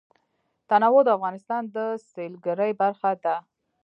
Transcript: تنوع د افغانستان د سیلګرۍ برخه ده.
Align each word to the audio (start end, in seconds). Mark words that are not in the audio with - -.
تنوع 0.69 1.01
د 1.05 1.09
افغانستان 1.17 1.63
د 1.75 1.77
سیلګرۍ 2.09 2.71
برخه 2.81 3.11
ده. 3.23 3.35